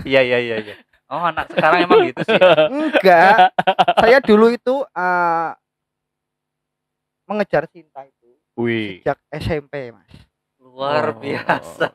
[0.06, 0.74] Iya iya iya iya.
[1.08, 2.36] Oh, anak sekarang emang gitu sih.
[2.36, 2.68] ya?
[2.70, 3.50] Enggak.
[3.98, 5.50] saya dulu itu eh,
[7.26, 9.02] mengejar cinta itu Wih.
[9.02, 10.14] sejak SMP, Mas.
[10.62, 11.18] Luar Oh.
[11.18, 11.90] biasa.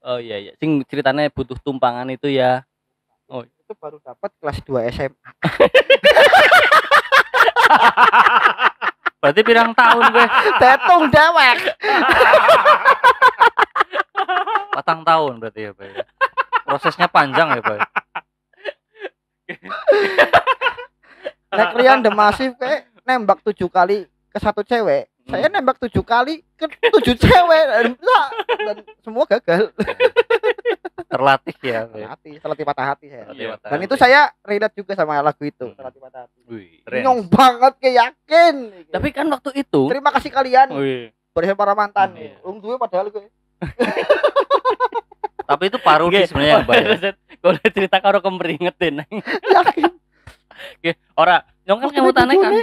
[0.00, 0.52] Oh iya iya.
[0.56, 2.64] Sing ceritanya butuh tumpangan itu ya.
[3.28, 3.44] Oh.
[3.44, 5.20] Itu baru dapat kelas 2 SMA.
[9.18, 10.26] Berarti pirang tahun gue?
[10.62, 11.58] Tetung dewek.
[14.78, 15.90] Patang tahun berarti ya, Bay.
[16.62, 17.80] Prosesnya panjang ya, Bay.
[21.50, 25.10] Nek Rian The Massive kayak nembak tujuh kali ke satu cewek.
[25.28, 27.86] Saya nembak tujuh kali ke tujuh cewek dan,
[28.64, 29.72] dan semua gagal.
[31.08, 33.24] terlatih ya hati terlatih patah hati saya.
[33.24, 33.50] Terlatih Iya.
[33.56, 33.86] patah dan hati.
[33.88, 35.64] itu saya relate juga sama lagu itu.
[35.64, 35.74] Hmm.
[35.74, 36.40] terlatih patah hati.
[37.00, 38.54] Nyong banget kayak yakin.
[38.92, 40.68] Tapi kan waktu itu terima kasih kalian.
[41.32, 42.08] Bersama para mantan.
[42.12, 42.36] Iya.
[42.44, 43.24] Ung duwe padahal gue
[45.48, 49.00] tapi itu parodi sebenarnya yang baik Kalau cerita karo kemeringetin.
[49.56, 49.90] yakin.
[50.76, 51.40] Oke, ora.
[51.64, 52.52] Nyong kan kemutane kan.
[52.52, 52.62] Bojone.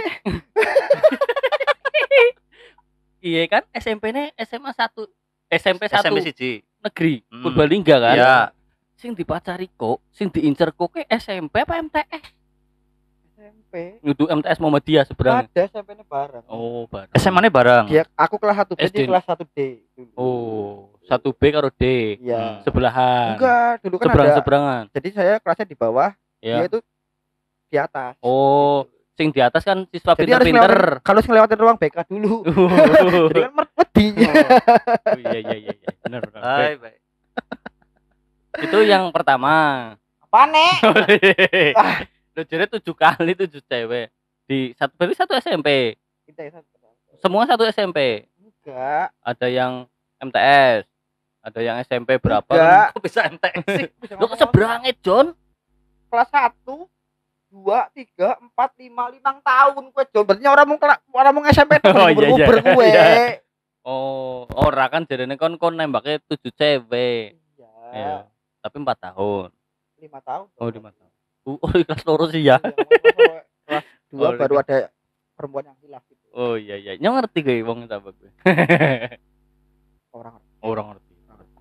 [3.18, 3.62] Iya kan?
[3.74, 5.02] SMP ne SMA 1
[5.48, 6.52] SMP 1 SMP siji
[6.86, 7.42] negeri Hmm.
[7.42, 8.14] Purbalingga kan.
[8.14, 8.36] ya
[8.94, 12.24] Sing dipacari kok, sing diincer kok ke SMP apa MTS?
[13.28, 15.44] SMP Nudu MTS Muhammadiyah seberang.
[15.44, 17.12] ada SMP ini bareng Oh, bareng.
[17.14, 18.96] SMA nya bareng dia aku kelas 1 B SD.
[18.96, 19.58] dia kelas 1 D
[19.92, 20.10] dulu.
[20.16, 20.72] Oh,
[21.04, 22.16] satu B karo D.
[22.18, 23.36] iya Sebelahan.
[23.36, 24.82] enggak dulu kan Seberang ada seberangan.
[24.90, 26.56] jadi saya kelasnya di bawah Ya.
[26.58, 26.78] dia itu
[27.66, 31.00] di atas Oh, sing di atas kan siswa pinter-pinter.
[31.00, 34.32] kalau ngelewatin ruang BK dulu Oh, jadi kan wedi iya
[35.16, 35.90] iya iya iya.
[36.00, 36.42] Benar benar.
[36.44, 36.98] Baik, baik.
[38.58, 39.54] Itu yang pertama.
[40.20, 40.76] apa nek
[42.36, 44.12] Lo jadi tujuh kali tujuh cewek
[44.44, 45.96] di satu berarti satu SMP.
[46.24, 46.68] kita ya satu.
[47.16, 48.28] Semua satu SMP.
[48.60, 49.72] enggak Ada yang
[50.18, 50.84] MTS,
[51.40, 52.44] ada yang SMP berapa?
[52.46, 54.36] enggak kok bisa MTS sih Bisa Lo ngomong.
[54.36, 55.32] seberangnya John.
[56.06, 56.84] kelas satu
[57.56, 60.76] dua tiga empat lima limang tahun kue Jon berarti orang mau
[61.14, 62.46] orang mau SMP tuh Oh, iya, iya.
[62.68, 63.04] kue Iya.
[63.80, 67.38] Oh, ora kan jadi kon kon nembaknya tujuh cewek.
[67.54, 68.14] iya Iya.
[68.60, 69.48] Tapi empat tahun.
[69.96, 71.00] lima tahun Oh, di mata.
[71.42, 72.58] Oh, oh, kelas loro sih ya.
[72.60, 74.62] Iya, kelas dua Oh, baru iya.
[74.62, 74.76] ada
[75.32, 76.92] perempuan yang hilaf gitu Oh iya iya.
[76.96, 78.30] Nyong ngerti gue wong apa gue.
[80.12, 81.12] orang Orang ngerti.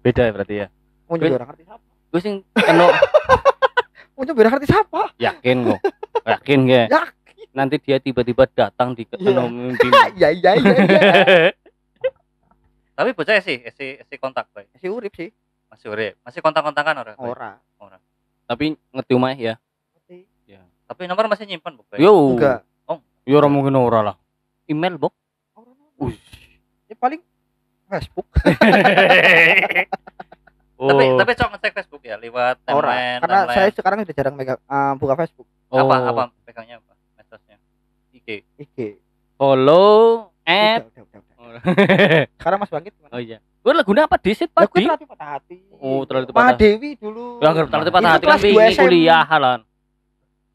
[0.02, 0.68] Beda ya berarti ya.
[1.06, 2.86] mau Gue- juga orang ngerti siapa Gue sing kena
[4.16, 5.80] orang ngerti siapa yakin kok.
[6.26, 6.80] Yakin gue.
[6.96, 7.10] Yakin.
[7.56, 9.32] Nanti dia tiba-tiba datang di Iya.
[9.32, 9.88] kena mimpi.
[10.20, 11.52] iya iya iya iya
[12.96, 15.28] tapi bocah sih si si kontak baik si urip sih
[15.68, 17.28] masih urip masih kontak-kontakan orang Boy?
[17.28, 17.60] ora
[18.48, 19.60] Tapi ngerti omah ya.
[20.00, 20.32] ngerti
[20.88, 22.40] tapi nomor masih nyimpan bukan Yo.
[22.40, 22.64] enggak
[23.26, 24.16] Ya ora mungkin ora lah.
[24.70, 25.10] Email, Bok.
[25.58, 25.76] orang
[26.86, 27.20] ya paling
[27.90, 28.30] Facebook
[30.76, 30.92] Oh.
[30.92, 33.56] tapi cok ngecek Facebook ya lewat ora timeline karena timeline.
[33.56, 36.10] saya sekarang udah jarang megang eh, buka Facebook apa Oh.
[36.12, 37.58] apa pegangnya apa medsosnya
[38.12, 38.78] IG IG
[39.40, 41.62] follow and udah, udah, udah, udah.
[42.40, 43.40] sekarang Mas Bangkit gimana Oh iya.
[43.64, 44.76] Gue lagune apa disit gue Pak?
[44.76, 44.84] Di?
[44.84, 45.58] terlatih patah hati.
[45.80, 46.60] Oh, terlatih Mah patah.
[46.60, 47.40] Dewi dulu.
[47.40, 49.60] Ya terlatih patah hati kan ini kuliah halan.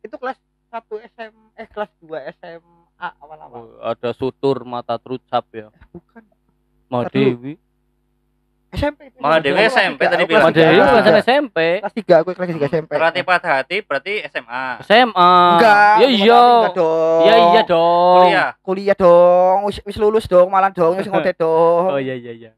[0.04, 0.36] Itu kelas
[0.68, 3.60] 1 SM eh kelas 2 SMA awal-awal.
[3.64, 5.72] Oh, ada sutur mata terucap ya.
[5.90, 6.22] Bukan.
[6.92, 7.08] Mah.
[7.08, 7.56] Dewi.
[8.70, 9.10] SMP
[9.42, 10.54] Dewi Kelas SMP tadi bilang.
[10.54, 10.94] Dewi tiga.
[10.94, 11.58] bukan SMP.
[11.82, 12.90] Kelas 3 aku kelas 3 SMP.
[12.94, 15.32] terlatih patah hati berarti SMA SMA.
[15.58, 15.94] Enggak.
[15.98, 16.42] Ya iya.
[17.26, 18.24] Ya iya dong.
[18.24, 19.58] kuliah Kuliah dong.
[19.66, 21.98] Wis, lulus dong, malah dong wis ngodet dong.
[21.98, 22.50] Oh iya iya iya.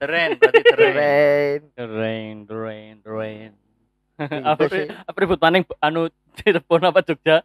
[0.00, 2.36] keren berarti keren Keren.
[2.48, 3.52] The rain.
[4.20, 4.86] Gitu apa sih.
[4.88, 7.40] apa ribut maning anu Cirebon apa Jogja?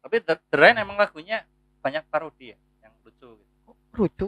[0.00, 0.24] tapi
[0.56, 1.44] Rain emang lagunya
[1.84, 3.70] banyak parodi ya yang lucu gitu.
[3.92, 4.26] Lucu.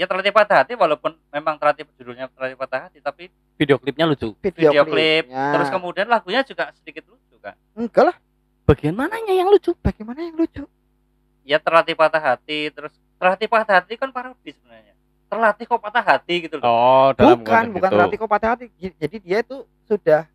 [0.00, 3.28] Ya terlatih patah hati walaupun memang terlatih judulnya terlatih patah hati tapi
[3.60, 4.32] Video klipnya lucu.
[4.40, 8.16] Video, video klip terus kemudian lagunya juga sedikit lucu kan Enggak lah.
[8.64, 9.76] Bagian mananya yang lucu?
[9.76, 10.64] Bagaimana yang lucu?
[11.42, 14.94] ya terlatih patah hati terus terlatih patah hati kan parodi sebenarnya
[15.26, 18.70] terlatih kok patah hati gitu loh Oh, Bukan, bukan terlatih kok patah hati.
[18.78, 20.30] Jadi dia itu sudah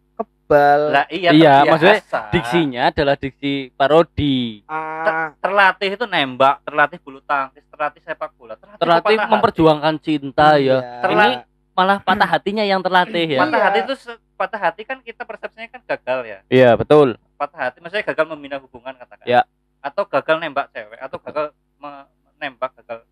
[0.45, 0.79] kebal.
[0.91, 4.61] lah iya Iya, maksudnya Diksinya adalah diksi parodi.
[4.65, 9.33] Ah, terlatih itu nembak terlatih bulu tangkis terlatih sepak bola terlatih, Terlatih patah hati.
[9.33, 10.57] memperjuangkan cinta ya.
[10.57, 10.77] iya.
[11.01, 11.43] Terla-
[11.75, 13.39] Malah patah hatinya yang terlatih ya.
[13.41, 13.65] patah Iya.
[13.65, 17.19] hati itu se- patah hati kan kita persepsinya kan gagal ya Iya, betul.
[17.35, 19.43] patah hati maksudnya gagal membina hubungan katakan Ya.
[19.81, 23.03] atau gagal nembak cewek atau gagal me- menembak gagal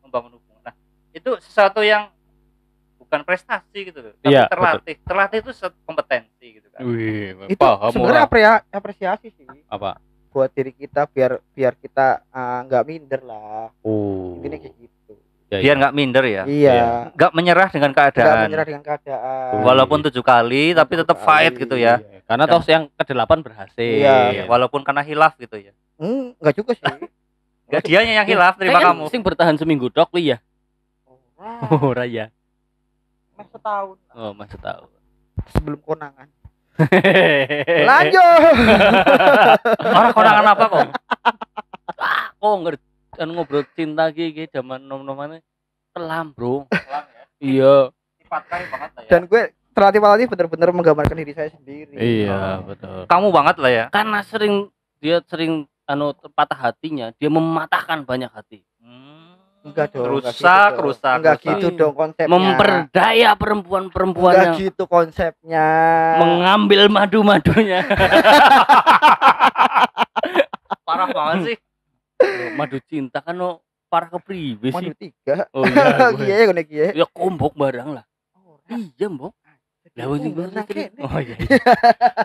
[0.00, 0.74] membangun hubungan nah
[1.10, 2.12] itu sesuatu yang
[3.08, 4.94] bukan prestasi gitu loh tapi Iya, terlatih.
[5.00, 5.52] Terlatih itu
[5.88, 6.84] kompetensi gitu kan.
[6.84, 7.64] Wih, itu
[7.96, 8.28] sebenarnya
[8.68, 9.48] apresiasi sih.
[9.72, 9.96] Apa?
[10.28, 13.74] buat diri kita biar biar kita ah, nggak minder lah.
[13.82, 14.38] Oh.
[14.38, 15.12] intinya kayak gitu.
[15.48, 15.80] Ya, biar ya.
[15.80, 16.42] nggak minder ya?
[16.44, 16.80] Iya.
[17.16, 18.46] Nggak menyerah dengan nggak keadaan?
[18.46, 19.52] menyerah dengan keadaan.
[19.64, 21.62] Walaupun tujuh kali tapi tetap fight kali.
[21.64, 21.98] gitu ya.
[21.98, 23.80] Iya, Karena toh yang ke-8 berhasil.
[23.98, 24.16] Iya.
[24.30, 25.72] Iya, walaupun karena hilaf gitu ya.
[25.96, 26.84] Hmm, nggak juga sih.
[27.68, 29.04] Nggak dianya yang hilaf terima kan kamu.
[29.10, 30.38] Sing bertahan seminggu dok li ya.
[31.38, 32.30] Oh, raya.
[33.38, 34.84] mas setahun Oh, mas tahu.
[35.54, 36.26] sebelum konangan
[37.88, 38.54] lanjut
[39.96, 40.88] orang konangan apa kok
[42.38, 45.42] Kok ngerti kan ngobrol cinta ki zaman nom-nomane
[45.90, 46.70] kelam, Bro.
[47.38, 47.90] Iya.
[48.16, 52.62] sifat kali banget lah ya dan gue terlatih terlatih bener-bener menggambarkan diri saya sendiri Iya,
[52.62, 53.06] betul.
[53.06, 58.60] kamu banget lah ya Karena sering dia sering anu patah hatinya, dia mematahkan banyak hati.
[59.68, 60.06] Enggak dong.
[60.08, 60.84] Rusak, gitu dong.
[60.84, 61.48] rusak, Enggak rusak.
[61.48, 62.32] gitu dong konsepnya.
[62.32, 65.66] Memperdaya perempuan-perempuan Enggak yang gitu konsepnya.
[66.16, 67.80] mengambil madu-madunya.
[70.86, 71.56] Parah banget sih.
[72.56, 74.96] Madu cinta kan no parah ke Waduh sih.
[74.98, 75.46] tiga.
[75.52, 76.12] Oh iya.
[76.12, 76.24] gue.
[76.24, 76.86] Kiye ngene kiye.
[76.92, 78.04] Ya kombok barang lah.
[78.68, 79.32] Iya, Mbok.
[79.96, 80.20] Lah wong.
[81.00, 81.34] Oh iya.
[81.40, 81.58] iya.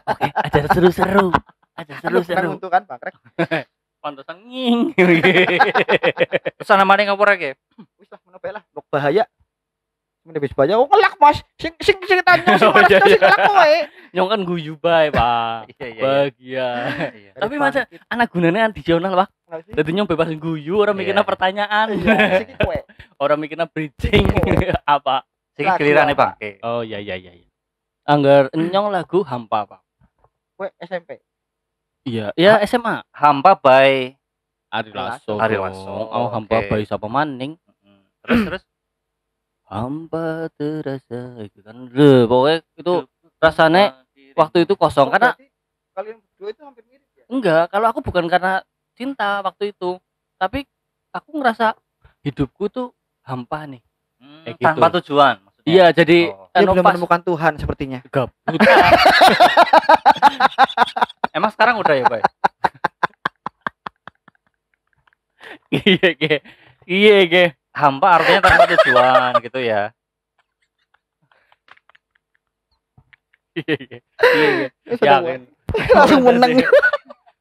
[0.03, 1.31] Oke, ada seru-seru.
[1.73, 2.49] Ada Anu seru-seru.
[2.55, 3.15] untuk kan Pakrek.
[4.03, 4.91] Pantesan nging.
[4.99, 7.55] Terus ana maning ngapura ge?
[8.03, 9.23] Wis lah menapa lah, Bok bahaya.
[10.27, 10.75] Mene wis bahaya.
[10.75, 11.39] Oh ngelak Mas.
[11.55, 13.23] Sing sing sing tanyo sing Oh, malas iya, sing iya.
[13.23, 13.73] ngelak kowe.
[14.11, 15.55] Nyong kan guyu bae, Pak.
[15.79, 16.03] Iya iya.
[16.03, 16.67] Bahagia.
[17.15, 17.31] iya.
[17.39, 19.29] Tapi masa anak gunanya adisional, Pak.
[19.71, 21.01] Jadi nyong bebas guyu, orang Iya.
[21.03, 21.87] mikirnya pertanyaan.
[21.95, 22.51] Iya,
[23.23, 24.27] orang mikirnya bridging
[24.83, 25.23] apa.
[25.55, 26.11] Sing apa?
[26.11, 26.59] bangke.
[26.59, 27.31] Oh iya iya iya.
[27.39, 27.47] iya.
[28.03, 29.81] Anggar nyong lagu hampa, Pak.
[30.59, 31.23] Kowe SMP.
[32.03, 33.01] Iya, ya SMA.
[33.09, 34.11] Hampa by
[34.67, 35.39] Ari Lasso.
[35.39, 35.55] Ari.
[35.55, 36.67] Lasso, Oh, hampa oke.
[36.69, 37.55] bayi siapa maning?
[38.23, 38.63] terus terus
[39.67, 41.75] Hampa terasa itu kan.
[41.89, 42.93] Le, pokoknya itu
[43.37, 43.83] rasanya
[44.33, 45.31] waktu itu kosong Oh, karena
[45.91, 47.23] kalian berdua itu hampir mirip ya?
[47.27, 48.61] enggak, kalau aku bukan karena
[48.93, 49.97] cinta waktu itu,
[50.35, 50.63] tapi
[51.09, 51.73] aku ngerasa
[52.21, 52.91] hidupku tuh
[53.23, 53.81] hampa nih.
[54.19, 54.95] Hmm, tanpa gitu.
[55.03, 55.67] tujuan maksudnya.
[55.67, 56.39] Iya, jadi Oh.
[56.53, 57.99] Dia belum pas menemukan Tuhan sepertinya.
[58.07, 58.31] gabut.
[61.33, 62.23] Emang sekarang udah ya, Bay?
[65.73, 66.37] Iya, iya.
[66.85, 67.45] Iya, iya.
[67.73, 69.89] Hampa artinya tanpa tujuan gitu ya.
[73.57, 73.99] Iya, iya.
[74.21, 74.67] Iya, iya.
[75.01, 75.41] Yakin.
[75.93, 76.61] Langsung menang.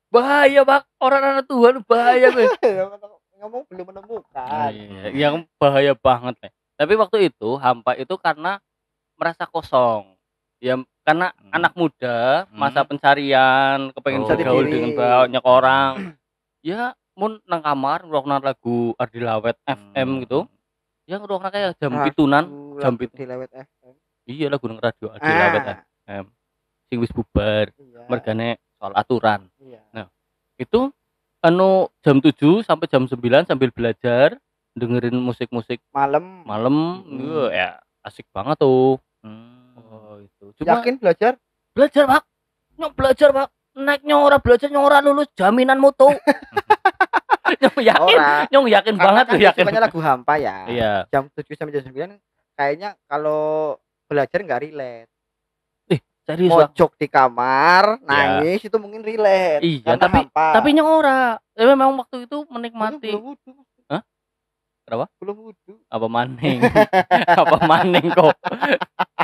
[0.09, 0.83] Bahaya, Pak.
[1.01, 2.53] Orang anak Tuhan bahaya, Bang.
[3.43, 4.71] Ngomong belum menemukan.
[4.73, 6.53] Iya, yang bahaya banget nih.
[6.79, 8.63] Tapi waktu itu hampa itu karena
[9.21, 10.15] merasa kosong.
[10.63, 11.51] Ya karena Hmm.
[11.53, 12.89] anak muda, masa Hmm.
[12.89, 14.29] pencarian, kepengen Oh.
[14.31, 14.71] Diri.
[14.71, 15.93] dengan banyak orang.
[16.63, 20.21] ya mun nang kamar ngrungokno lagu Ardi Lawet FM Hmm.
[20.23, 20.41] gitu.
[21.05, 22.45] Ya ngrungokno kayak jam Lagu- pitunan.
[22.79, 23.15] jam pitu.
[23.15, 23.95] di lewat FM.
[24.25, 26.25] Iya lagu nang radio Ardi Lawet Ah, FM.
[26.87, 28.07] Sing wis bubar, iya.
[28.07, 29.51] mergane soal aturan.
[29.59, 30.07] Iya.
[30.55, 30.95] Itu
[31.43, 34.39] anu jam 7 sampai jam 9 sambil belajar
[34.73, 36.47] dengerin musik-musik Malam.
[36.47, 37.51] malam Hmm.
[37.51, 39.52] Ya asik banget tuh Hmm.
[40.23, 41.33] Itu cuma Yakin belajar?
[41.73, 42.23] belajar pak
[42.75, 46.09] nyok belajar pak naik nyora belajar nyora lulus jaminan mutu
[47.63, 48.33] nyong yakin Ora.
[48.49, 50.57] nyong yakin banget kan tuh yakin lagu hampa ya.
[50.67, 52.17] iya Jam 7 sampai jam 9
[52.53, 55.09] kayaknya kalau belajar nggak relate.
[56.23, 58.07] serius pak Mojok di kamar, Ya.
[58.07, 59.59] nangis itu mungkin relate.
[59.59, 60.47] Iya, karena tapi- hampa.
[60.55, 61.21] tapi nyong ora
[61.53, 63.53] ya memang waktu itu menikmati belum wudu.
[63.89, 64.03] Hah?
[64.83, 65.07] Kenapa?
[65.19, 65.73] Belum wudu.
[65.85, 66.59] apa maning
[67.43, 68.39] apa maning kok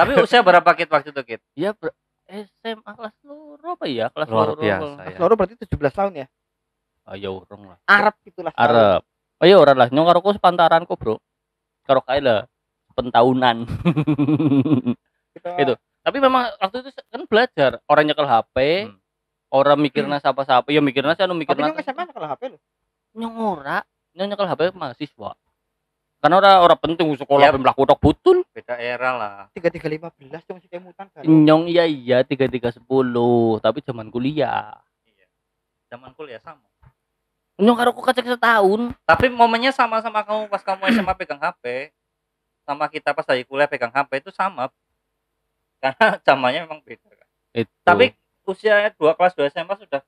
[0.00, 1.40] Tapi usia berapa Kit waktu itu, Kit?
[1.52, 1.96] ya ber-
[2.30, 5.18] SMA kelas loro apa ya kelas loro biasa ya.
[5.18, 6.26] Loro berarti 17 tahun ya.
[7.10, 8.54] ayo urung lah Arab itulah.
[8.54, 9.02] Arab.
[9.36, 11.18] Oh iya ora lah, nyong karo ku sepantaran kok, Bro.
[11.82, 12.46] Karo kae lah
[12.92, 13.66] pentahunan.
[15.32, 15.74] Kita, Itu.
[16.00, 18.96] Tapi memang waktu itu kan belajar, orang nyekel HP, Hmm.
[19.50, 22.60] orang mikirnya siapa-siapa, ya mikirnya sih anu Tapi mikirnya nyong SMA kalau HP loh.
[23.12, 23.78] nyong ora,
[24.14, 25.30] nyong nyekel HP mahasiswa.
[26.20, 27.56] Karena ora ora penting sekolah yep.
[27.56, 28.44] mlaku tok butul.
[28.52, 29.36] Beda era lah.
[29.56, 31.24] 3315 cuma sih kemutan kan.
[31.24, 32.84] Nyong iya iya 3310,
[33.64, 34.76] tapi zaman kuliah.
[35.88, 36.68] Zaman kuliah sama.
[37.56, 38.92] Nyong karo ku kacek setahun.
[39.08, 41.96] Tapi momennya sama-sama kamu pas kamu SMA pegang HP
[42.68, 44.68] sama kita pas lagi kuliah pegang HP itu sama.
[45.80, 47.28] Karena zamannya memang beda kan.
[47.56, 47.72] Itu.
[47.80, 48.12] Tapi
[48.44, 50.00] usia dua kelas 2 SMA sudah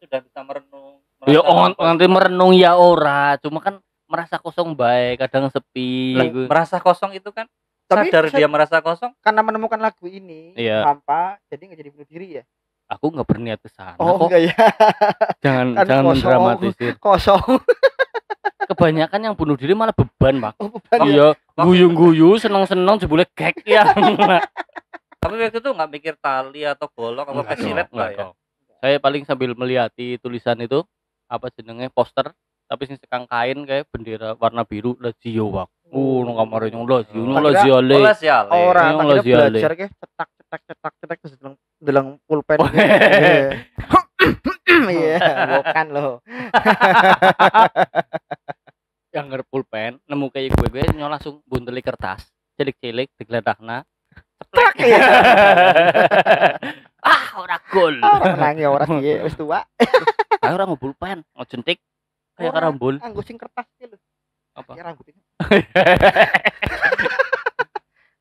[0.00, 1.04] sudah bisa merenung.
[1.24, 6.14] ya on, nanti merenung ya ora, cuma kan merasa kosong baik, kadang sepi.
[6.14, 6.46] Lah, gitu.
[6.46, 7.46] merasa kosong itu kan
[7.86, 10.82] Tapi sadar dia merasa kosong karena menemukan lagu ini Iya.
[10.82, 12.44] hampa jadi nggak jadi bunuh diri ya.
[12.86, 14.26] aku nggak berniat ke sana Oh kok.
[14.26, 14.54] enggak ya.
[15.44, 16.14] Jangan Kan jangan kosong.
[16.18, 16.92] mendramatisir.
[16.98, 17.42] Kosong.
[18.68, 20.52] Kebanyakan yang bunuh diri malah beban, Pak.
[20.58, 21.06] Oh, beban ya.
[21.06, 23.86] Iya, guyu-guyu, seneng-seneng jebule gek ya.
[25.22, 28.26] tapi waktu itu nggak mikir tali atau golok apa pesilet dong, lah ya.
[28.76, 30.82] Saya paling sambil melihati tulisan itu
[31.26, 32.30] apa jenenge poster
[32.66, 35.70] tapi sing sekang kain kayak bendera warna biru Lazio wak.
[35.94, 37.96] Oh, nang kamar nyong Lazio, kira- Lazio le.
[38.02, 38.10] Le.
[38.50, 39.48] Ora, Yang kira Lazio Ale.
[39.54, 42.58] belajar ke cetak cetak cetak cetak terus delang delang pulpen.
[42.58, 42.70] Oh,
[44.18, 44.50] gitu.
[44.66, 45.18] Iya,
[45.62, 46.14] bukan loh.
[49.14, 53.86] Yang ngarep pulpen, nemu kayak gue gue nyong langsung bunteli kertas, cilik-cilik digledakna.
[54.52, 55.00] Cetak ya.
[57.08, 57.96] ah, ora gol.
[58.02, 59.64] Orang menang ya orang iya wis tua.
[60.42, 61.80] Ayo ora mau pulpen, mau jentik
[62.36, 62.94] kayak karambol.
[63.00, 63.98] Anggo sing kertas iki lho.
[64.56, 64.72] Apa?
[64.76, 65.20] Ya rambut ini.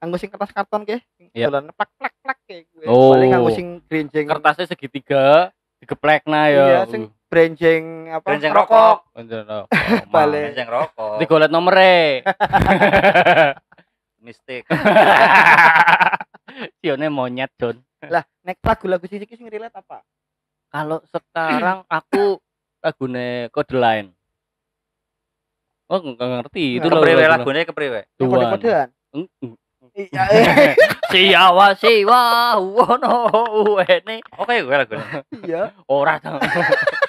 [0.03, 0.99] Anggo sing kertas karton ke.
[1.35, 1.51] Iya.
[1.51, 2.85] Dolan plak plak plak kayak gue.
[2.87, 3.15] Oh.
[3.15, 4.27] Paling anggo sing grenjeng.
[4.27, 5.49] Kertasnya segitiga,
[5.79, 6.65] digeplekna ya.
[6.67, 8.27] Iya, sing brenjeng apa?
[8.27, 8.97] Brenjeng rokok.
[9.15, 9.65] Bener.
[10.13, 10.43] Balik.
[10.51, 11.17] Brenjeng rokok.
[11.19, 12.23] Digolet nomere.
[14.23, 14.67] Mistik.
[16.79, 17.77] Sione monyet, Jon.
[18.05, 20.05] Lah, nek lagu-lagu iki sing relate apa?
[20.69, 22.37] Kalau sekarang aku
[22.85, 24.09] lagune Code Line.
[25.85, 27.99] Oh, enggak ngerti itu Nggak, Kepriwe lagu- lagune kepriwe?
[28.17, 28.89] Kode-kodean.
[29.95, 30.23] Iya.
[30.27, 30.73] eh.
[31.13, 33.31] Siawa siwa wono
[33.69, 35.05] uene Oke gue lagune.
[35.41, 35.71] Iya.
[35.87, 36.41] ora tau.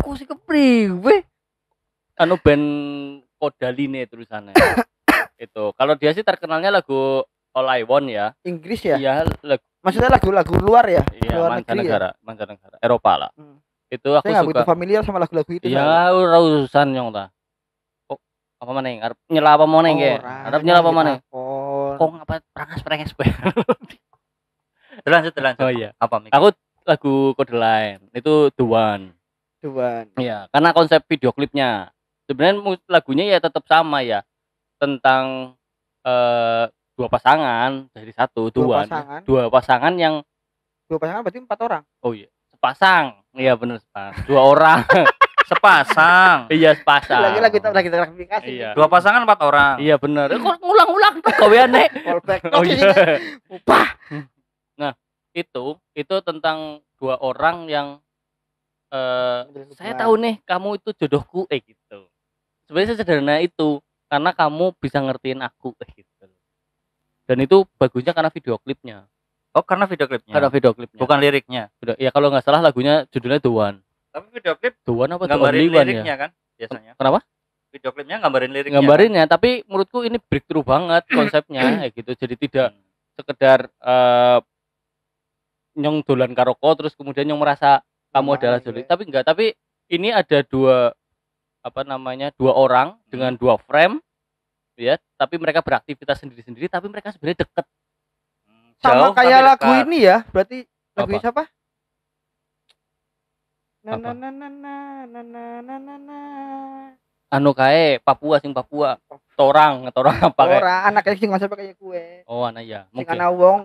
[0.00, 1.24] Ku sih kepriwe?
[2.16, 2.66] Anu band
[3.36, 4.52] Kodaline tulisannya.
[5.40, 5.64] itu.
[5.72, 8.32] Kalau dia sih terkenalnya lagu All I Want ya.
[8.42, 8.96] Inggris ya?
[8.98, 11.04] Iya, lagu Maksudnya lagu-lagu luar ya?
[11.12, 11.84] iya luar negeri ya?
[11.84, 13.30] mancanegara, mancanegara, Eropa lah.
[13.36, 13.60] Hmm.
[13.92, 14.64] Itu aku Saya suka.
[14.64, 15.66] familiar sama lagu-lagu itu.
[15.68, 17.24] Iya, ora urusan nyong ta.
[18.08, 18.18] Kok
[18.64, 18.98] apa maneh?
[19.00, 20.12] Arep nyela apa ge?
[20.18, 21.08] Ora, Arep nyela apa takon.
[21.94, 23.30] Kok ngapa prangas-prangas bae?
[25.04, 25.62] Lanjut lanjut.
[25.62, 25.90] Oh iya.
[25.98, 26.30] Apa Mik?
[26.32, 26.48] Aku
[26.86, 29.04] lagu Code Line itu The One.
[29.64, 30.04] Tuan.
[30.20, 31.88] Iya, karena konsep video klipnya.
[32.28, 34.20] Sebenarnya lagunya ya tetap sama ya.
[34.76, 35.56] Tentang
[36.04, 38.76] eh dua pasangan dari satu, Dua dua.
[38.84, 39.20] pasangan.
[39.24, 40.14] Dua pasangan yang
[40.84, 41.82] Dua pasangan berarti empat orang.
[42.04, 42.28] oh iya,
[42.64, 43.04] sepasang.
[43.36, 44.24] Iya bener sepasang.
[44.24, 44.80] Dua orang.
[45.44, 46.48] Sepasang.
[46.48, 47.20] iya, sepasang.
[47.20, 48.48] Lagi-lagi kita lagi klarifikasi.
[48.48, 48.72] Iya.
[48.72, 49.76] Dua pasangan empat orang.
[49.76, 50.32] Iya bener.
[50.32, 51.84] Eh, Kok ngulang-ulang tuh gaweane?
[51.92, 52.40] Callback.
[52.48, 53.20] Oh iya.
[53.52, 53.92] Upah.
[55.34, 57.98] itu itu tentang dua orang yang
[58.94, 59.42] eh
[59.74, 62.06] saya tahu nih kamu itu jodohku eh gitu
[62.70, 66.30] sebenarnya sederhana itu karena kamu bisa ngertiin aku eh gitu
[67.26, 69.10] dan itu bagusnya karena video klipnya
[69.54, 70.32] Oh karena video klipnya.
[70.32, 71.62] karena video klipnya Bukan liriknya.
[71.76, 73.78] Video- ya kalau nggak salah lagunya judulnya The One
[74.10, 76.92] Tapi video klip The One apa The gambarin Only One ya liriknya kan biasanya.
[76.94, 77.20] kenapa
[77.70, 78.76] Video klipnya gambarin liriknya.
[78.76, 82.82] gambarinnya tapi menurutku ini breakthrough banget konsepnya eh gitu jadi tidak Hmm.
[83.16, 84.38] sekedar eh
[85.74, 88.86] nyong dolan karoko terus kemudian nyong merasa kamu Sama adalah gitu Juli ya.
[88.86, 89.44] tapi enggak tapi
[89.88, 90.94] ini ada dua
[91.60, 93.98] apa namanya dua orang dengan dua frame
[94.76, 97.83] ya tapi mereka beraktivitas sendiri-sendiri tapi mereka sebenarnya deket Hmm,
[98.80, 99.84] Sama jauh kayak lagu dekat.
[99.86, 100.16] ini ya.
[100.28, 100.58] Berarti
[100.94, 101.22] lagu Apa?
[101.22, 101.42] siapa?
[103.84, 105.22] Na na na na na na
[105.60, 106.18] na na na
[107.28, 108.96] anu kae Papua sing Papua
[109.34, 112.22] torang torang apa kayak Ora anaknya sing konsepnya kayak kue.
[112.24, 113.60] oh anak ya Sing mungkin ana wong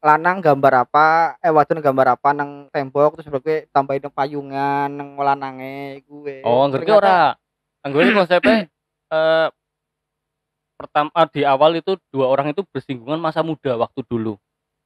[0.00, 1.06] lanang gambar apa,
[1.42, 6.46] eh wadon gambar apa nang tembok terus berarti tambahin nang payungan nang lanange gue.
[6.46, 7.34] oh ngerti ora
[7.82, 8.66] anggur ini konsepnya
[9.14, 9.46] eh
[10.76, 14.36] pertama di awal itu dua orang itu bersinggungan masa muda waktu dulu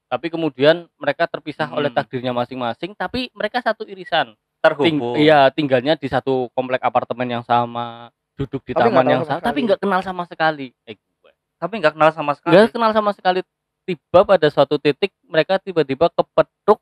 [0.06, 1.78] tapi kemudian mereka terpisah Hmm.
[1.78, 5.14] oleh takdirnya masing-masing tapi mereka satu irisan Ting- terhubung.
[5.16, 9.44] iya tinggalnya di satu komplek apartemen yang sama duduk di Tapi taman yang sama sama
[9.44, 11.32] tapi nggak kenal sama sekali eh, gue.
[11.56, 12.52] Tapi nggak kenal sama sekali.
[12.52, 13.40] nggak kenal sama sekali
[13.82, 16.80] tiba pada suatu titik mereka tiba-tiba kepetruk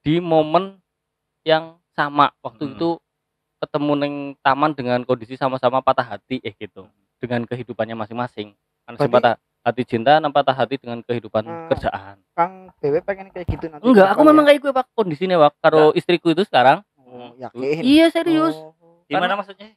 [0.00, 0.78] di momen
[1.42, 2.74] yang sama waktu Hmm.
[2.74, 2.88] itu
[3.58, 6.84] ketemu neng taman dengan kondisi sama-sama patah hati eh gitu
[7.16, 8.52] dengan kehidupannya masing-masing
[8.84, 11.68] kan patah hati cinta dan patah hati dengan kehidupan Hmm.
[11.68, 13.80] kerjaan Kang Dewe pengen kayak gitu nanti.
[13.82, 17.80] enggak aku memang kayak gue pak kondisinya pak karo istriku itu sekarang Oh, yakin.
[17.80, 18.74] iya serius Oh.
[19.04, 19.72] Gimana maksudnya?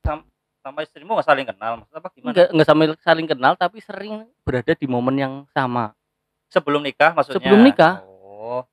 [0.00, 0.24] Sam
[0.58, 2.30] sama istrimu nggak saling kenal maksud apa gimana?
[2.30, 5.96] enggak enggak sampai saling kenal tapi sering berada di momen yang sama
[6.48, 7.38] Sebelum nikah maksudnya.
[7.38, 8.02] Sebelum nikah.
[8.02, 8.66] Oh.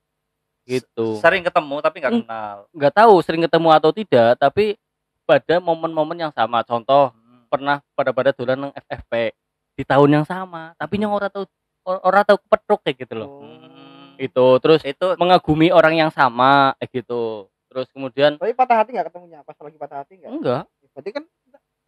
[0.64, 2.56] gitu Sering ketemu tapi nggak kenal.
[2.70, 4.76] nggak tahu sering ketemu atau tidak tapi
[5.24, 7.12] pada momen-momen yang sama contoh.
[7.48, 9.32] Pernah pada pada dolan nang FFP
[9.72, 11.48] di tahun yang sama tapi yang orang tahu
[11.82, 14.14] or- orang tahu kepetruk kayak gitu loh Hmm.
[14.16, 19.06] itu terus Itu mengagumi orang yang sama kayak gitu terus kemudian Tapi patah hati nggak
[19.06, 19.40] ketemunya?
[19.42, 20.30] Pas lagi patah hati nggak?
[20.30, 21.24] enggak Berarti kan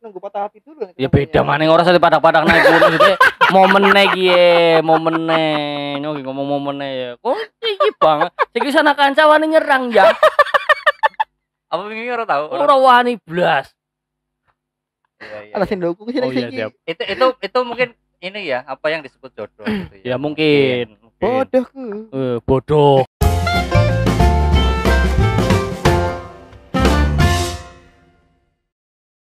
[0.00, 0.80] nunggu patah hati dulu.
[0.94, 3.16] ya beda mana yang orang satu pada-pada naik gunung maksudnya
[3.50, 4.48] momennya gie
[4.80, 5.42] momennya
[5.98, 10.08] nyong ngomong momennya ya kok tinggi banget sing sana kanca wani nyerang ya
[11.70, 12.44] apa ini orang tahu?
[12.48, 13.70] Orang- ora wani blas
[15.20, 15.84] Iya, iya, Alasin iya.
[15.84, 17.88] dulu sih oh iya siap Itu itu itu mungkin
[18.20, 21.20] ini ya apa yang disebut jodoh gitu ya mungkin mungkin.
[21.20, 21.86] Bodohku.
[22.16, 23.04] Eh, bodoh